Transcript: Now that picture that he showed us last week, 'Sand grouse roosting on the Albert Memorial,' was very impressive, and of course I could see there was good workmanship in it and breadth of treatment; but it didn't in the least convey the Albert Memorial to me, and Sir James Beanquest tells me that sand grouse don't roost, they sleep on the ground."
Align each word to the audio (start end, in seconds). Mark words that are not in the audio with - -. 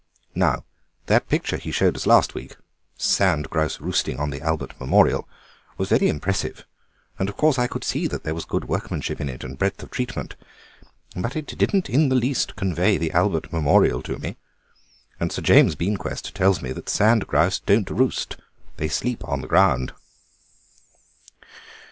Now 0.33 0.65
that 1.05 1.29
picture 1.29 1.57
that 1.57 1.61
he 1.63 1.71
showed 1.71 1.95
us 1.95 2.07
last 2.07 2.33
week, 2.33 2.55
'Sand 2.97 3.51
grouse 3.51 3.79
roosting 3.79 4.19
on 4.19 4.31
the 4.31 4.41
Albert 4.41 4.73
Memorial,' 4.79 5.29
was 5.77 5.89
very 5.89 6.07
impressive, 6.09 6.65
and 7.19 7.29
of 7.29 7.37
course 7.37 7.59
I 7.59 7.67
could 7.67 7.83
see 7.83 8.07
there 8.07 8.33
was 8.33 8.45
good 8.45 8.65
workmanship 8.65 9.21
in 9.21 9.29
it 9.29 9.43
and 9.43 9.59
breadth 9.59 9.83
of 9.83 9.91
treatment; 9.91 10.33
but 11.15 11.35
it 11.35 11.45
didn't 11.55 11.87
in 11.87 12.09
the 12.09 12.15
least 12.15 12.55
convey 12.55 12.97
the 12.97 13.11
Albert 13.11 13.53
Memorial 13.53 14.01
to 14.01 14.17
me, 14.17 14.37
and 15.19 15.31
Sir 15.31 15.43
James 15.43 15.75
Beanquest 15.75 16.33
tells 16.33 16.63
me 16.63 16.71
that 16.71 16.89
sand 16.89 17.27
grouse 17.27 17.59
don't 17.59 17.87
roost, 17.91 18.37
they 18.77 18.87
sleep 18.87 19.23
on 19.29 19.41
the 19.41 19.47
ground." 19.47 19.93